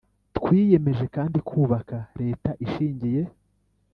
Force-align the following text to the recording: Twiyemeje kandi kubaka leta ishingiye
Twiyemeje 0.35 1.05
kandi 1.15 1.37
kubaka 1.49 1.95
leta 2.21 2.49
ishingiye 2.65 3.21